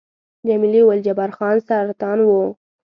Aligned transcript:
جميلې 0.47 0.81
وويل:، 0.83 1.05
جبار 1.07 1.29
خان 1.37 1.55
سرطان 1.67 2.17
وو؟ 2.27 2.41